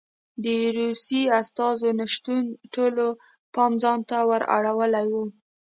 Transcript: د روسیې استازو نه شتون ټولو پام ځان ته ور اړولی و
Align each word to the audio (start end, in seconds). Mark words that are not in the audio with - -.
د 0.43 0.45
روسیې 0.77 1.23
استازو 1.41 1.89
نه 1.99 2.05
شتون 2.13 2.43
ټولو 2.73 3.05
پام 3.53 3.71
ځان 3.83 3.99
ته 4.09 4.17
ور 4.29 4.43
اړولی 4.57 5.05
و 5.11 5.13